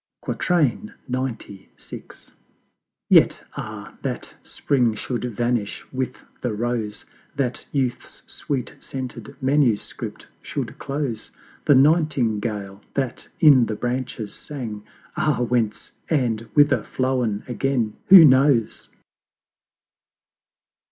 [0.25, 2.31] XCVI.
[3.07, 7.05] Yet Ah, that Spring should vanish with the Rose!
[7.35, 11.29] That Youth's sweet scented manuscript should close!
[11.65, 14.83] The Nightingale that in the branches sang,
[15.15, 18.89] Ah whence, and whither flown again, who knows!